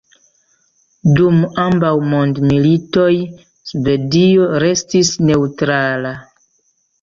[1.17, 3.11] Dum ambaŭ mondmilitoj
[3.73, 6.17] Svedio restis neŭtrala.